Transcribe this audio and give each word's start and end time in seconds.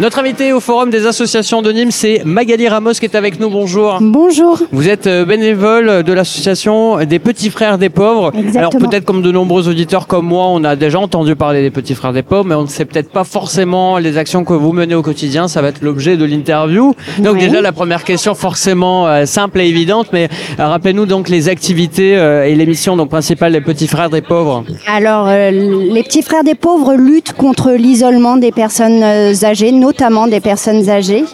Notre 0.00 0.18
invité 0.18 0.52
au 0.52 0.58
Forum 0.58 0.90
des 0.90 1.06
associations 1.06 1.62
de 1.62 1.70
Nîmes, 1.70 1.92
c'est 1.92 2.22
Magali 2.24 2.66
Ramos 2.66 2.94
qui 2.94 3.04
est 3.04 3.14
avec 3.14 3.38
nous. 3.38 3.48
Bonjour. 3.48 3.98
Bonjour. 4.00 4.58
Vous 4.72 4.88
êtes 4.88 5.06
euh, 5.06 5.24
bénévole 5.24 6.02
de 6.02 6.12
l'association 6.12 7.04
des 7.04 7.20
Petits 7.20 7.48
Frères 7.48 7.78
des 7.78 7.90
Pauvres. 7.90 8.32
Exactement. 8.36 8.58
Alors 8.58 8.90
peut-être 8.90 9.04
comme 9.04 9.22
de 9.22 9.30
nombreux 9.30 9.68
auditeurs 9.68 10.08
comme 10.08 10.26
moi, 10.26 10.46
on 10.48 10.64
a 10.64 10.74
déjà 10.74 10.98
entendu 10.98 11.36
parler 11.36 11.62
des 11.62 11.70
Petits 11.70 11.94
Frères 11.94 12.12
des 12.12 12.22
Pauvres, 12.22 12.44
mais 12.44 12.56
on 12.56 12.62
ne 12.62 12.68
sait 12.68 12.86
peut-être 12.86 13.10
pas 13.10 13.22
forcément 13.22 13.98
les 13.98 14.18
actions 14.18 14.44
que 14.44 14.52
vous 14.52 14.72
menez 14.72 14.96
au 14.96 15.02
quotidien. 15.02 15.46
Ça 15.46 15.62
va 15.62 15.68
être 15.68 15.80
l'objet 15.80 16.16
de 16.16 16.24
l'interview. 16.24 16.94
Donc 17.20 17.38
déjà 17.38 17.60
la 17.60 17.70
première 17.70 18.02
question 18.02 18.34
forcément 18.34 19.06
euh, 19.06 19.26
simple 19.26 19.60
et 19.60 19.68
évidente, 19.68 20.08
mais 20.12 20.28
euh, 20.58 20.66
rappelez-nous 20.66 21.06
donc 21.06 21.28
les 21.28 21.48
activités 21.48 22.16
euh, 22.16 22.46
et 22.46 22.56
les 22.56 22.66
missions 22.66 22.96
donc 22.96 23.10
principales 23.10 23.52
des 23.52 23.60
Petits 23.60 23.86
Frères 23.86 24.10
des 24.10 24.22
Pauvres. 24.22 24.64
Alors, 24.88 25.28
les 25.28 26.02
petits 26.02 26.22
frères 26.22 26.42
des 26.42 26.56
pauvres 26.56 26.94
luttent 26.94 27.32
contre 27.32 27.70
l'isolement 27.70 28.36
des 28.36 28.50
personnes 28.50 29.02
âgées, 29.02 29.70
notamment 29.84 30.26
des 30.26 30.40
personnes 30.40 30.88
âgées. 30.88 31.24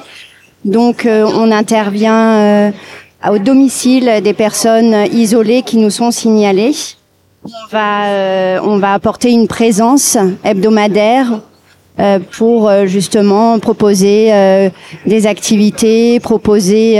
Donc, 0.64 1.06
euh, 1.06 1.24
on 1.42 1.52
intervient 1.52 2.24
euh, 2.34 2.70
au 3.30 3.38
domicile 3.38 4.10
des 4.22 4.34
personnes 4.34 4.95
isolées 5.12 5.62
qui 5.62 5.77
nous 5.77 5.91
sont 5.91 6.10
signalées. 6.10 6.74
On 7.44 7.66
va, 7.70 8.06
euh, 8.06 8.58
on 8.62 8.77
va 8.78 8.92
apporter 8.92 9.30
une 9.30 9.46
présence 9.46 10.18
hebdomadaire 10.44 11.41
pour 12.38 12.70
justement 12.86 13.58
proposer 13.58 14.32
des 15.05 15.27
activités, 15.27 16.19
proposer 16.19 16.98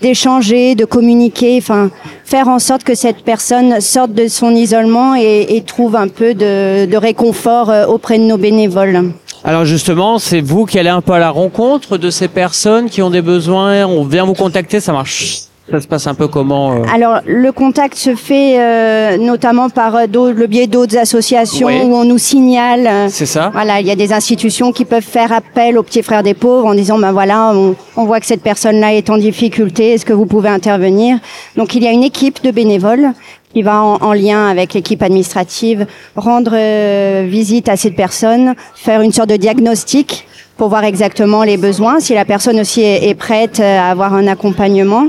d'échanger, 0.00 0.76
de 0.76 0.84
communiquer, 0.84 1.58
enfin 1.58 1.90
faire 2.24 2.46
en 2.46 2.60
sorte 2.60 2.84
que 2.84 2.94
cette 2.94 3.22
personne 3.24 3.80
sorte 3.80 4.12
de 4.12 4.28
son 4.28 4.54
isolement 4.54 5.16
et, 5.16 5.64
trouve 5.66 5.96
un 5.96 6.06
peu 6.06 6.32
de, 6.34 6.96
réconfort 6.96 7.72
auprès 7.88 8.18
de 8.18 8.24
nos 8.24 8.38
bénévoles. 8.38 9.12
Alors 9.46 9.64
justement, 9.64 10.18
c'est 10.18 10.40
vous 10.40 10.66
qui 10.66 10.76
allez 10.76 10.88
un 10.88 11.00
peu 11.00 11.12
à 11.12 11.20
la 11.20 11.30
rencontre 11.30 11.98
de 11.98 12.10
ces 12.10 12.26
personnes 12.26 12.90
qui 12.90 13.00
ont 13.00 13.10
des 13.10 13.22
besoins. 13.22 13.86
On 13.86 14.02
vient 14.02 14.24
vous 14.24 14.34
contacter, 14.34 14.80
ça 14.80 14.92
marche. 14.92 15.45
Ça 15.68 15.80
se 15.80 15.88
passe 15.88 16.06
un 16.06 16.14
peu 16.14 16.28
comment 16.28 16.74
euh 16.74 16.82
Alors 16.94 17.20
le 17.26 17.50
contact 17.50 17.96
se 17.96 18.14
fait 18.14 18.60
euh, 18.60 19.16
notamment 19.16 19.68
par 19.68 19.96
euh, 19.96 20.06
le 20.06 20.46
biais 20.46 20.68
d'autres 20.68 20.96
associations 20.96 21.66
Oui. 21.66 21.80
où 21.82 21.92
on 21.92 22.04
nous 22.04 22.18
signale. 22.18 22.86
euh, 22.86 23.06
C'est 23.10 23.26
ça 23.26 23.50
Voilà, 23.52 23.80
il 23.80 23.86
y 23.86 23.90
a 23.90 23.96
des 23.96 24.12
institutions 24.12 24.70
qui 24.70 24.84
peuvent 24.84 25.02
faire 25.02 25.32
appel 25.32 25.76
aux 25.76 25.82
petits 25.82 26.04
frères 26.04 26.22
des 26.22 26.34
pauvres 26.34 26.66
en 26.66 26.74
disant 26.74 26.98
ben 27.00 27.10
voilà, 27.10 27.50
on, 27.52 27.74
on 27.96 28.04
voit 28.04 28.20
que 28.20 28.26
cette 28.26 28.42
personne-là 28.42 28.94
est 28.94 29.10
en 29.10 29.18
difficulté, 29.18 29.94
est-ce 29.94 30.04
que 30.06 30.12
vous 30.12 30.26
pouvez 30.26 30.48
intervenir? 30.50 31.18
Donc 31.56 31.74
il 31.74 31.82
y 31.82 31.88
a 31.88 31.90
une 31.90 32.04
équipe 32.04 32.44
de 32.44 32.52
bénévoles 32.52 33.10
qui 33.52 33.62
va 33.62 33.82
en, 33.82 33.96
en 34.02 34.12
lien 34.12 34.46
avec 34.46 34.72
l'équipe 34.72 35.02
administrative 35.02 35.86
rendre 36.14 36.52
euh, 36.54 37.26
visite 37.28 37.68
à 37.68 37.76
cette 37.76 37.96
personne, 37.96 38.54
faire 38.76 39.00
une 39.00 39.12
sorte 39.12 39.30
de 39.30 39.36
diagnostic 39.36 40.28
pour 40.58 40.68
voir 40.68 40.84
exactement 40.84 41.42
les 41.42 41.56
besoins, 41.56 41.98
si 41.98 42.14
la 42.14 42.24
personne 42.24 42.60
aussi 42.60 42.82
est, 42.82 43.08
est 43.08 43.14
prête 43.14 43.58
à 43.60 43.90
avoir 43.90 44.14
un 44.14 44.26
accompagnement. 44.28 45.08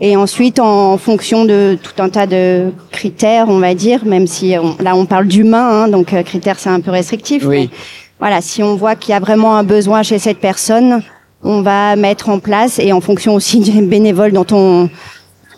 Et 0.00 0.16
ensuite, 0.16 0.58
en 0.58 0.98
fonction 0.98 1.44
de 1.46 1.78
tout 1.82 2.02
un 2.02 2.08
tas 2.10 2.26
de 2.26 2.70
critères, 2.90 3.46
on 3.48 3.58
va 3.58 3.74
dire, 3.74 4.04
même 4.04 4.26
si 4.26 4.54
on- 4.60 4.76
là 4.82 4.94
on 4.94 5.06
parle 5.06 5.26
d'humain, 5.26 5.84
hein, 5.84 5.88
donc 5.88 6.12
euh, 6.12 6.22
critères 6.22 6.58
c'est 6.58 6.68
un 6.68 6.80
peu 6.80 6.90
restrictif. 6.90 7.44
Oui. 7.46 7.70
mais 7.72 7.78
voilà, 8.20 8.40
si 8.42 8.62
on 8.62 8.76
voit 8.76 8.94
qu'il 8.94 9.12
y 9.12 9.14
a 9.14 9.20
vraiment 9.20 9.56
un 9.56 9.64
besoin 9.64 10.02
chez 10.02 10.18
cette 10.18 10.38
personne, 10.38 11.02
on 11.42 11.62
va 11.62 11.96
mettre 11.96 12.28
en 12.28 12.38
place 12.40 12.78
et 12.78 12.92
en 12.92 13.00
fonction 13.00 13.34
aussi 13.34 13.60
des 13.72 13.80
bénévoles 13.80 14.32
dont 14.32 14.46
on 14.52 14.88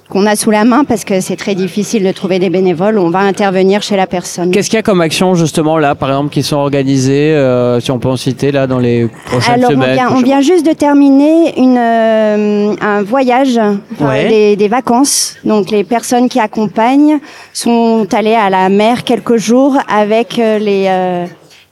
qu'on 0.09 0.25
a 0.27 0.37
sous 0.37 0.51
la 0.51 0.65
main, 0.65 0.85
parce 0.85 1.05
que 1.05 1.21
c'est 1.21 1.37
très 1.37 1.55
difficile 1.55 2.03
de 2.05 2.13
trouver 2.13 2.39
des 2.39 2.49
bénévoles, 2.51 2.99
on 2.99 3.11
va 3.11 3.19
intervenir 3.21 3.83
chez 3.83 3.97
la 3.97 4.07
personne. 4.07 4.51
Qu'est-ce 4.51 4.71
qu'il 4.71 4.77
y 4.77 4.81
a 4.81 4.83
comme 4.83 5.01
action 5.03 5.35
justement 5.35 5.77
là, 5.79 5.95
par 5.95 6.09
exemple, 6.09 6.31
qui 6.31 6.43
sont 6.43 6.57
organisées, 6.57 7.35
euh, 7.35 7.79
si 7.81 7.91
on 7.91 7.99
peut 7.99 8.09
en 8.09 8.17
citer 8.17 8.51
là 8.51 8.67
dans 8.67 8.79
les 8.79 9.09
prochaines 9.27 9.55
Alors 9.55 9.71
on 9.71 9.75
semaines 9.75 9.93
vient, 9.95 10.11
on 10.13 10.23
vient 10.23 10.41
juste 10.41 10.65
de 10.67 10.73
terminer 10.73 11.59
une, 11.59 11.77
euh, 11.79 12.75
un 12.81 13.03
voyage, 13.03 13.59
enfin, 13.93 14.09
Ouais. 14.09 14.29
des, 14.29 14.57
des 14.57 14.69
vacances. 14.69 15.37
Donc 15.45 15.71
les 15.71 15.85
personnes 15.85 16.29
qui 16.29 16.41
accompagnent 16.41 17.19
sont 17.53 18.07
allées 18.13 18.35
à 18.35 18.49
la 18.51 18.69
mer 18.71 19.05
quelques 19.05 19.37
jours 19.37 19.77
avec 19.89 20.39
euh, 20.39 20.59
les 20.59 20.87
euh, 20.89 21.27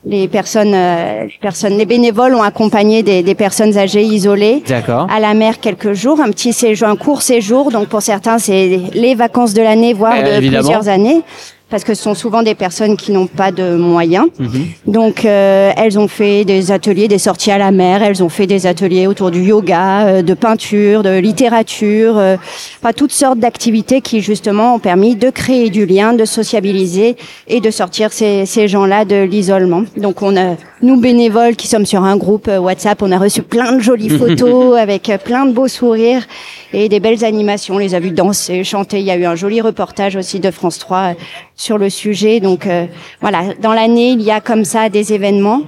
les 0.09 0.28
personnes, 0.28 0.72
euh, 0.72 1.25
les 1.25 1.39
personnes, 1.41 1.77
les 1.77 1.84
bénévoles 1.84 2.34
ont 2.34 2.43
accompagné 2.43 3.03
des, 3.03 3.22
des 3.25 3.34
personnes 3.34 3.77
âgées 3.77 4.05
isolées 4.05 4.62
à 5.11 5.19
la 5.19 5.34
mer 5.34 5.59
quelques 5.61 5.94
jours, 5.94 6.21
un 6.21 6.31
petit 6.31 6.53
séjour, 6.53 6.89
un 6.89 6.94
court 6.97 7.22
séjour. 7.22 7.71
Donc 7.72 7.89
pour 7.89 8.03
certains, 8.03 8.39
c'est 8.39 8.81
les 8.94 9.15
vacances 9.17 9.53
de 9.53 9.62
l'année, 9.62 9.93
voire 9.94 10.15
Euh, 10.17 10.22
de 10.22 10.37
évidemment. 10.37 10.62
plusieurs 10.62 10.89
années, 10.89 11.22
parce 11.69 11.82
que 11.82 11.94
ce 11.94 12.03
sont 12.03 12.15
souvent 12.15 12.43
des 12.43 12.54
personnes 12.54 12.97
qui 12.97 13.10
n'ont 13.10 13.27
pas 13.27 13.50
de 13.50 13.77
moyens. 13.77 14.27
Mhm. 14.38 14.66
Donc 14.87 15.25
euh, 15.25 15.72
elles 15.77 15.99
ont 15.99 16.06
fait 16.06 16.44
des 16.44 16.71
ateliers, 16.71 17.09
des 17.09 17.19
sorties 17.19 17.50
à 17.50 17.59
la 17.59 17.72
mer, 17.72 18.03
elles 18.03 18.22
ont 18.22 18.28
fait 18.28 18.47
des 18.47 18.66
ateliers 18.66 19.06
autour 19.06 19.32
du 19.32 19.43
yoga, 19.43 20.06
euh, 20.06 20.22
de 20.22 20.34
peinture, 20.34 21.03
de 21.03 21.19
littérature, 21.19 22.19
euh, 22.19 22.37
enfin 22.81 22.93
toutes 22.93 23.12
sortes 23.12 23.38
d'activités 23.38 24.00
qui 24.00 24.21
justement 24.21 24.76
ont 24.76 24.78
permis 24.78 25.16
de 25.16 25.31
créer 25.31 25.71
du 25.71 25.87
lien, 25.87 26.12
de 26.12 26.25
sociabiliser 26.25 27.16
et 27.49 27.60
de 27.60 27.71
sortir 27.71 28.12
ces, 28.12 28.47
ces 28.47 28.69
gens-là 28.69 29.05
de 29.05 29.22
l'isolement. 29.22 29.82
Donc 29.97 30.22
on 30.22 30.37
a 30.37 30.55
nous 30.82 31.00
bénévoles 31.00 31.56
qui 31.56 31.69
sommes 31.69 31.87
sur 31.87 32.05
un 32.05 32.16
groupe 32.16 32.49
euh, 32.49 32.59
WhatsApp, 32.59 33.00
on 33.03 33.10
a 33.10 33.19
reçu 33.19 33.43
plein 33.43 33.72
de 33.72 33.81
jolies 33.81 34.10
photos 34.19 34.76
avec 34.76 35.09
euh, 35.09 35.16
plein 35.16 35.47
de 35.47 35.53
beaux 35.53 35.69
sourires 35.69 36.26
et 36.72 36.88
des 36.88 37.00
belles 37.00 37.25
animations. 37.25 37.76
On 37.76 37.78
les 37.78 37.94
a 37.94 38.00
vus 38.00 38.10
danser, 38.10 38.62
chanter. 38.62 39.00
Il 39.00 39.06
y 39.06 39.10
a 39.10 39.16
eu 39.16 39.25
un 39.25 39.37
joli 39.37 39.60
reportage 39.60 40.16
aussi 40.16 40.38
de 40.38 40.50
France 40.50 40.78
3 40.78 40.99
euh, 40.99 41.15
sur 41.56 41.78
le 41.78 41.91
sujet. 41.91 42.41
Donc 42.41 42.67
euh, 42.67 42.87
voilà, 43.21 43.55
dans 43.61 43.72
l'année, 43.72 44.11
il 44.11 44.22
y 44.22 44.31
a 44.31 44.41
comme 44.41 44.65
ça 44.65 44.89
des 44.89 45.12
événements 45.12 45.62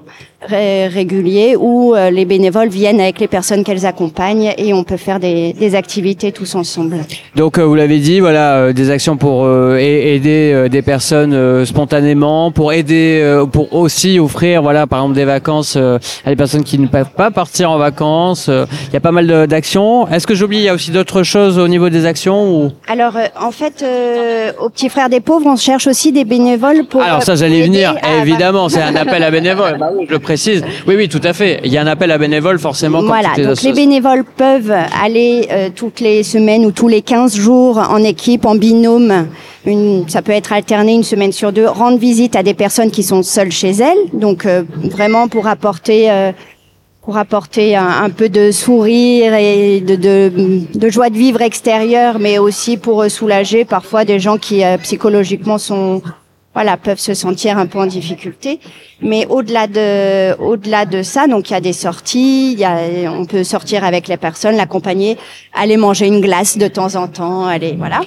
ré- 0.47 0.87
réguliers 0.89 1.57
où 1.59 1.95
euh, 1.95 2.11
les 2.11 2.25
bénévoles 2.25 2.69
viennent 2.69 3.01
avec 3.01 3.19
les 3.21 3.27
personnes 3.29 3.65
qu'elles 3.65 3.87
accompagnent 3.87 4.53
et 4.57 4.73
on 4.73 4.85
peut 4.85 4.97
faire 4.97 5.19
des, 5.21 5.53
des 5.53 5.75
activités 5.75 6.33
tous 6.33 6.55
ensemble. 6.55 6.99
Donc 7.37 7.59
euh, 7.59 7.63
vous 7.65 7.75
l'avez 7.75 7.99
dit, 7.99 8.21
voilà, 8.21 8.57
euh, 8.57 8.73
des 8.73 8.91
actions 8.91 9.17
pour 9.17 9.45
euh, 9.45 9.77
aider 9.79 10.53
euh, 10.55 10.69
des 10.69 10.83
personnes 10.83 11.33
euh, 11.35 11.65
spontanément, 11.65 12.51
pour 12.53 12.73
aider, 12.73 13.21
euh, 13.23 13.47
pour 13.47 13.73
aussi 13.75 14.19
offrir, 14.19 14.63
voilà, 14.63 14.87
par 14.87 15.01
exemple 15.01 15.15
des 15.17 15.25
vacances 15.25 15.75
euh, 15.77 15.99
à 16.25 16.31
des 16.31 16.37
personnes 16.37 16.65
qui 16.65 16.79
ne 16.79 16.87
peuvent 16.87 17.11
pas 17.17 17.31
partir 17.31 17.71
en 17.71 17.79
vacances. 17.79 18.49
Euh, 18.49 18.67
Il 18.89 18.95
y 18.95 18.97
a 18.97 19.01
pas 19.01 19.13
mal 19.13 19.47
d'actions. 19.47 20.07
Est-ce 20.09 20.27
que 20.27 20.35
j'oublie 20.35 20.59
Il 20.59 20.63
y 20.65 20.69
a 20.69 20.75
aussi 20.75 20.91
d'autres 20.91 21.23
choses 21.23 21.59
au 21.59 21.69
niveau 21.69 21.89
des 21.91 22.07
actions 22.07 22.49
ou? 22.65 22.71
Alors 22.89 23.17
euh, 23.17 23.27
en 23.41 23.51
fait, 23.51 23.83
euh, 23.83 24.53
aux 24.61 24.69
petits 24.69 24.89
frères 24.89 25.09
des 25.09 25.21
pauvres, 25.21 25.47
on 25.47 25.57
cherche 25.57 25.87
aussi 25.87 26.13
des 26.13 26.25
bénévoles 26.25 26.85
pour. 26.89 27.03
Alors 27.03 27.23
ça, 27.23 27.35
j'allais 27.35 27.63
venir. 27.63 27.95
à- 28.03 28.23
Évidemment, 28.23 28.69
c'est 28.69 28.83
un 28.83 28.95
appel 28.97 29.23
à 29.23 29.31
bénévoles. 29.39 29.77
Bah 29.79 29.91
oui, 29.97 30.05
je 30.09 30.13
le 30.13 30.19
précise. 30.29 30.63
Oui, 30.87 30.95
oui, 30.95 31.09
tout 31.09 31.23
à 31.25 31.33
fait. 31.33 31.61
Il 31.65 31.73
y 31.73 31.79
a 31.79 31.81
un 31.81 31.87
appel 31.87 32.11
à 32.11 32.19
bénévoles 32.19 32.59
forcément. 32.59 33.01
Voilà, 33.01 33.31
donc 33.35 33.63
les 33.63 33.73
bénévoles 33.73 34.25
peuvent 34.25 34.75
aller 35.03 35.49
euh, 35.51 35.71
toutes 35.75 36.01
les 36.01 36.23
semaines 36.23 36.67
ou 36.67 36.71
tous 36.71 36.89
les 36.89 37.01
15 37.01 37.35
jours 37.35 37.79
en 37.79 38.03
équipe, 38.05 38.45
en 38.45 38.55
binôme. 38.55 39.29
Une, 39.65 40.07
ça 40.07 40.21
peut 40.21 40.33
être 40.33 40.53
alterné 40.53 40.93
une 40.93 41.03
semaine 41.03 41.33
sur 41.33 41.51
deux, 41.51 41.67
rendre 41.67 41.97
visite 41.99 42.37
à 42.37 42.43
des 42.43 42.53
personnes 42.53 42.91
qui 42.91 43.03
sont 43.03 43.23
seules 43.23 43.53
chez 43.53 43.71
elles. 43.71 44.03
Donc 44.13 44.45
euh, 44.45 44.65
vraiment 44.97 45.29
pour 45.29 45.47
apporter, 45.47 46.11
euh, 46.11 46.33
pour 47.03 47.17
apporter 47.17 47.75
un, 47.75 47.89
un 47.89 48.11
peu 48.11 48.29
de 48.29 48.51
sourire 48.51 49.33
et 49.33 49.81
de, 49.81 49.97
de, 49.97 50.33
de 50.75 50.89
joie 50.91 51.09
de 51.09 51.17
vivre 51.17 51.41
extérieure, 51.41 52.19
mais 52.19 52.39
aussi 52.39 52.77
pour 52.77 53.03
soulager 53.11 53.65
parfois 53.65 54.05
des 54.05 54.19
gens 54.21 54.37
qui 54.37 54.63
euh, 54.63 54.77
psychologiquement 54.77 55.57
sont 55.57 56.03
voilà, 56.59 56.77
peuvent 56.77 56.99
se 56.99 57.15
sentir 57.15 57.57
un 57.57 57.67
peu 57.67 57.79
en 57.79 57.87
difficulté. 57.87 58.59
Mais 59.01 59.29
au-delà 59.29 59.69
de, 59.69 60.35
au-delà 60.43 60.87
de 60.87 61.05
ça, 61.05 61.29
donc 61.29 61.51
il 61.51 61.53
y 61.53 61.57
a 61.57 61.61
des 61.61 61.73
sorties, 61.73 62.53
il 62.55 62.59
y 62.59 62.65
a, 62.65 63.13
on 63.13 63.27
peut 63.27 63.45
sortir 63.45 63.85
avec 63.85 64.09
les 64.09 64.17
personnes, 64.17 64.57
l'accompagner, 64.57 65.17
aller 65.55 65.77
manger 65.77 66.09
une 66.09 66.21
glace 66.21 66.59
de 66.59 66.67
temps 66.67 66.97
en 66.97 67.07
temps, 67.07 67.47
aller, 67.47 67.77
voilà. 67.79 68.01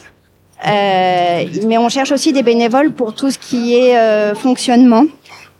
Euh, 0.67 1.45
mais 1.65 1.77
on 1.77 1.87
cherche 1.87 2.11
aussi 2.11 2.33
des 2.33 2.43
bénévoles 2.43 2.91
pour 2.91 3.15
tout 3.15 3.31
ce 3.31 3.39
qui 3.39 3.73
est 3.73 3.97
euh, 3.97 4.35
fonctionnement. 4.35 5.05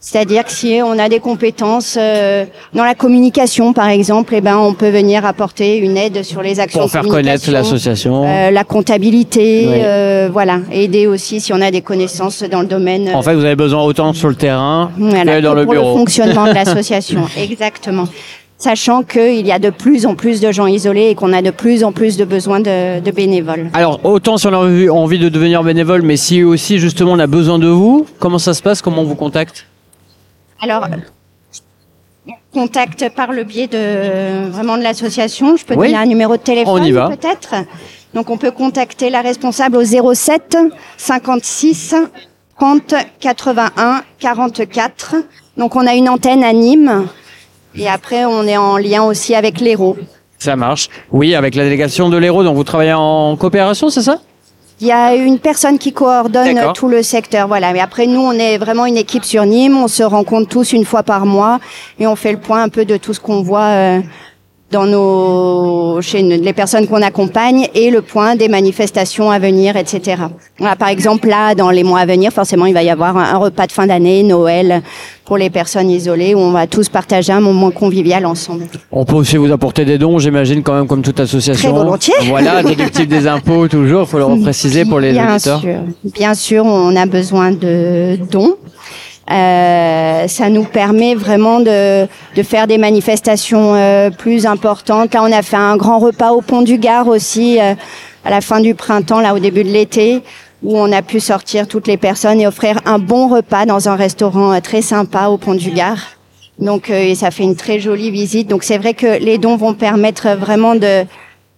C'est-à-dire 0.04 0.44
que 0.44 0.52
si 0.52 0.80
on 0.84 0.98
a 0.98 1.10
des 1.10 1.20
compétences 1.20 1.96
euh, 2.00 2.46
dans 2.74 2.84
la 2.84 2.96
communication, 2.96 3.72
par 3.72 3.88
exemple, 3.88 4.34
eh 4.36 4.42
ben 4.42 4.58
on 4.58 4.74
peut 4.74 4.90
venir 4.90 5.24
apporter 5.28 5.78
une 5.78 5.96
aide 5.96 6.24
sur 6.24 6.42
les 6.42 6.60
actions 6.60 6.80
pour 6.80 6.88
de 6.88 6.92
faire 6.92 7.04
connaître 7.04 7.52
l'association. 7.52 8.24
Euh, 8.26 8.50
la 8.50 8.64
comptabilité, 8.64 9.66
Oui. 9.68 9.74
euh, 9.84 10.28
voilà, 10.34 10.58
aider 10.72 11.06
aussi 11.06 11.40
si 11.40 11.54
on 11.54 11.62
a 11.62 11.70
des 11.70 11.82
connaissances 11.82 12.42
dans 12.42 12.62
le 12.62 12.68
domaine. 12.68 13.12
En 13.14 13.22
fait, 13.22 13.36
vous 13.36 13.46
avez 13.46 13.56
besoin 13.56 13.84
autant 13.84 14.12
sur 14.14 14.30
le 14.30 14.34
terrain 14.36 14.90
voilà, 14.98 15.38
que 15.38 15.42
dans 15.42 15.52
que 15.54 15.60
le 15.60 15.66
pour 15.66 15.74
bureau. 15.76 15.92
le 15.94 15.98
fonctionnement 16.00 16.48
de 16.48 16.54
l'association, 16.56 17.22
exactement. 17.38 18.08
Sachant 18.58 19.04
qu'il 19.04 19.46
y 19.46 19.52
a 19.52 19.60
de 19.60 19.70
plus 19.70 20.08
en 20.08 20.16
plus 20.16 20.42
de 20.42 20.52
gens 20.52 20.66
isolés 20.66 21.10
et 21.12 21.16
qu'on 21.16 21.32
a 21.34 21.44
de 21.44 21.52
plus 21.52 21.84
en 21.84 21.92
plus 21.92 22.18
de 22.18 22.26
besoins 22.26 22.60
de, 22.60 23.00
de 23.02 23.12
bénévoles. 23.12 23.70
Alors, 23.74 24.00
autant 24.04 24.38
si 24.38 24.48
on 24.48 24.54
a 24.54 24.92
envie 24.92 25.20
de 25.20 25.30
devenir 25.30 25.62
bénévole, 25.64 26.02
mais 26.02 26.18
si 26.18 26.44
aussi 26.44 26.80
justement 26.80 27.12
on 27.12 27.20
a 27.20 27.28
besoin 27.28 27.60
de 27.60 27.68
vous, 27.68 28.08
comment 28.18 28.40
ça 28.40 28.56
se 28.56 28.64
passe? 28.64 28.82
Comment 28.82 29.02
on 29.02 29.06
vous 29.06 29.16
contacte? 29.16 29.68
Alors, 30.62 30.88
contact 32.54 33.10
par 33.16 33.32
le 33.32 33.44
biais 33.44 33.68
de 33.68 34.48
vraiment 34.50 34.78
de 34.78 34.84
l'association. 34.84 35.58
Je 35.58 35.66
peux 35.66 35.74
Oui. 35.76 35.88
donner 35.88 35.98
un 36.00 36.06
numéro 36.06 36.38
de 36.38 36.42
téléphone 36.42 36.84
peut-être. 37.10 37.56
Donc 38.14 38.30
on 38.30 38.38
peut 38.38 38.52
contacter 38.52 39.10
la 39.10 39.22
responsable 39.22 39.78
au 39.78 39.84
07 40.14 40.58
56 40.98 41.96
30 42.60 42.94
81 43.20 44.04
44. 44.20 45.16
Donc 45.58 45.76
on 45.76 45.88
a 45.88 45.96
une 45.96 46.10
antenne 46.10 46.44
à 46.44 46.54
Nîmes 46.54 47.08
et 47.76 47.88
après 47.88 48.26
on 48.26 48.44
est 48.44 48.58
en 48.58 48.78
lien 48.78 49.04
aussi 49.04 49.34
avec 49.34 49.60
l'Hérault. 49.60 49.98
Ça 50.38 50.56
marche. 50.56 50.90
Oui, 51.12 51.34
avec 51.36 51.56
la 51.56 51.64
délégation 51.64 52.10
de 52.10 52.18
l'Hérault, 52.18 52.44
donc 52.44 52.56
vous 52.56 52.64
travaillez 52.64 52.94
en 52.94 53.36
coopération, 53.38 53.90
c'est 53.90 54.02
ça? 54.02 54.18
Il 54.82 54.88
y 54.88 54.92
a 54.92 55.14
une 55.14 55.38
personne 55.38 55.78
qui 55.78 55.94
coordonne 55.94 56.60
tout 56.74 56.88
le 56.88 57.04
secteur, 57.04 57.48
voilà. 57.48 57.72
Mais 57.72 57.80
après, 57.80 58.08
nous, 58.08 58.20
on 58.20 58.32
est 58.32 58.58
vraiment 58.58 58.88
une 58.88 58.98
équipe 58.98 59.24
sur 59.24 59.46
Nîmes. 59.46 59.78
On 59.78 59.88
se 59.88 60.02
rencontre 60.02 60.50
tous 60.50 60.74
une 60.74 60.86
fois 60.86 61.04
par 61.04 61.28
mois 61.28 61.60
et 62.00 62.08
on 62.08 62.16
fait 62.16 62.32
le 62.32 62.40
point 62.40 62.64
un 62.64 62.70
peu 62.70 62.84
de 62.84 62.98
tout 62.98 63.14
ce 63.14 63.20
qu'on 63.20 63.44
voit 63.44 63.68
euh, 63.68 64.00
dans 64.72 64.88
nos, 64.88 66.02
chez 66.02 66.24
les 66.24 66.54
personnes 66.54 66.88
qu'on 66.88 67.04
accompagne 67.04 67.68
et 67.76 67.92
le 67.92 68.02
point 68.02 68.36
des 68.36 68.48
manifestations 68.48 69.30
à 69.30 69.38
venir, 69.38 69.78
etc. 69.78 70.24
Voilà, 70.58 70.76
par 70.76 70.88
exemple, 70.88 71.28
là, 71.28 71.54
dans 71.54 71.70
les 71.70 71.84
mois 71.84 72.00
à 72.00 72.06
venir, 72.08 72.32
forcément, 72.32 72.66
il 72.66 72.74
va 72.74 72.82
y 72.82 72.90
avoir 72.90 73.16
un 73.18 73.38
repas 73.38 73.68
de 73.68 73.72
fin 73.72 73.86
d'année, 73.86 74.24
Noël, 74.24 74.82
pour 75.32 75.38
les 75.38 75.50
personnes 75.50 75.90
isolées, 75.90 76.36
où 76.36 76.40
on 76.40 76.52
va 76.52 76.68
tous 76.68 76.90
partager 76.90 77.32
un 77.32 77.40
moment 77.40 77.72
convivial 77.72 78.26
ensemble. 78.26 78.66
On 78.92 79.06
peut 79.06 79.16
aussi 79.16 79.38
vous 79.38 79.50
apporter 79.50 79.86
des 79.86 79.98
dons, 79.98 80.20
j'imagine, 80.20 80.62
quand 80.62 80.74
même, 80.74 80.88
comme 80.88 81.02
toute 81.02 81.22
association. 81.22 81.72
Très 81.72 81.80
volontiers. 81.80 82.14
Voilà, 82.28 82.62
déductible 82.62 83.08
des 83.08 83.28
impôts, 83.28 83.70
toujours, 83.70 84.02
il 84.02 84.08
faut 84.08 84.18
le 84.18 84.26
repréciser 84.26 84.84
pour 84.84 85.00
les 85.00 85.14
Bien 85.14 85.36
auditeurs. 85.36 85.62
sûr, 85.62 85.76
bien 86.04 86.34
sûr, 86.34 86.66
on 86.66 86.94
a 86.98 87.06
besoin 87.06 87.52
de 87.54 88.18
dons. 88.30 88.58
Euh, 89.32 90.28
ça 90.28 90.50
nous 90.50 90.66
permet 90.66 91.16
vraiment 91.16 91.62
de, 91.62 92.08
de 92.36 92.44
faire 92.44 92.68
des 92.68 92.78
manifestations 92.78 93.74
euh, 93.76 94.10
plus 94.10 94.46
importantes. 94.46 95.14
Là, 95.14 95.22
on 95.24 95.32
a 95.32 95.42
fait 95.44 95.56
un 95.56 95.78
grand 95.78 96.00
repas 96.00 96.32
au 96.32 96.42
Pont 96.42 96.62
du 96.62 96.78
Gard 96.78 97.08
aussi 97.08 97.58
euh, 97.58 97.74
à 98.26 98.30
la 98.30 98.42
fin 98.42 98.60
du 98.60 98.76
printemps, 98.76 99.22
là 99.22 99.34
au 99.34 99.40
début 99.40 99.64
de 99.64 99.70
l'été, 99.70 100.24
où 100.64 100.78
on 100.78 100.92
a 100.92 101.02
pu 101.02 101.20
sortir 101.20 101.68
toutes 101.68 101.88
les 101.88 101.98
personnes 101.98 102.40
et 102.40 102.48
offrir 102.48 102.80
un 102.86 103.00
bon 103.00 103.28
repas 103.28 103.66
dans 103.66 103.90
un 103.90 103.96
restaurant 103.96 104.54
euh, 104.54 104.60
très 104.60 104.82
sympa 104.82 105.28
au 105.28 105.38
Pont 105.38 105.56
du 105.56 105.72
Gard. 105.72 106.00
Donc, 106.60 106.90
euh, 106.90 107.16
ça 107.16 107.32
fait 107.32 107.44
une 107.44 107.56
très 107.56 107.80
jolie 107.80 108.12
visite. 108.12 108.48
Donc, 108.48 108.64
c'est 108.64 108.78
vrai 108.78 108.94
que 108.94 109.20
les 109.20 109.38
dons 109.38 109.58
vont 109.58 109.74
permettre 109.74 110.30
vraiment 110.38 110.76
de 110.76 111.06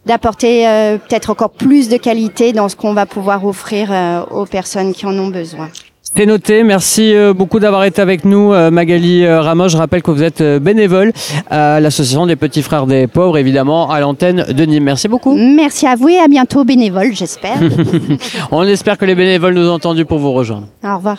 d'apporter 0.06 0.68
euh, 0.68 0.98
peut-être 0.98 1.30
encore 1.30 1.52
plus 1.52 1.88
de 1.88 1.96
qualité 1.96 2.52
dans 2.52 2.68
ce 2.68 2.76
qu'on 2.76 2.94
va 2.94 3.06
pouvoir 3.06 3.46
offrir 3.46 3.90
aux 4.32 4.46
personnes 4.46 4.94
qui 4.94 5.06
en 5.06 5.18
ont 5.18 5.30
besoin. 5.30 5.70
C'est 6.16 6.28
noté. 6.28 6.64
Merci 6.64 7.16
euh, 7.16 7.34
beaucoup 7.34 7.60
d'avoir 7.60 7.86
été 7.86 8.00
avec 8.00 8.24
nous, 8.24 8.54
euh, 8.54 8.70
Magali 8.70 9.26
euh, 9.26 9.42
Ramos. 9.42 9.70
Je 9.70 9.78
rappelle 9.78 10.04
que 10.04 10.12
vous 10.12 10.22
êtes 10.22 10.44
bénévole 10.62 11.12
à 11.50 11.80
l'association 11.80 12.28
des 12.28 12.36
petits 12.36 12.62
frères 12.62 12.86
des 12.86 13.08
pauvres, 13.08 13.38
évidemment, 13.38 13.90
à 13.90 14.00
l'antenne 14.00 14.46
de 14.48 14.66
Nîmes. 14.66 14.84
Merci 14.84 15.08
beaucoup. 15.08 15.36
Merci 15.36 15.88
à 15.88 15.96
vous 15.96 16.10
et 16.10 16.20
à 16.20 16.28
bientôt 16.28 16.66
bénévoles, 16.66 17.14
j'espère. 17.16 17.58
On 18.52 18.62
espère 18.64 19.00
que 19.00 19.06
les 19.06 19.16
bénévoles 19.16 19.56
nous 19.56 19.68
ont 19.68 19.74
entendus 19.74 20.06
pour 20.06 20.20
vous 20.20 20.34
rejoindre. 20.34 20.68
Au 20.84 20.98
revoir. 20.98 21.18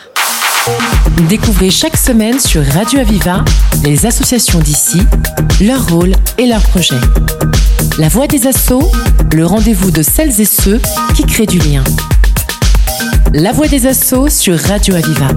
Découvrez 1.27 1.71
chaque 1.71 1.97
semaine 1.97 2.39
sur 2.39 2.63
Radio 2.63 2.99
Aviva 2.99 3.43
les 3.83 4.05
associations 4.05 4.59
d'ici, 4.59 5.01
leur 5.61 5.87
rôle 5.89 6.13
et 6.37 6.47
leurs 6.47 6.63
projets. 6.63 6.95
La 7.99 8.07
voix 8.07 8.27
des 8.27 8.47
assauts, 8.47 8.89
le 9.33 9.45
rendez-vous 9.45 9.91
de 9.91 10.01
celles 10.01 10.39
et 10.39 10.45
ceux 10.45 10.79
qui 11.15 11.23
créent 11.23 11.45
du 11.45 11.59
lien. 11.59 11.83
La 13.37 13.51
voix 13.51 13.67
des 13.67 13.85
assauts 13.85 14.29
sur 14.29 14.57
Radio 14.57 14.95
Aviva. 14.95 15.27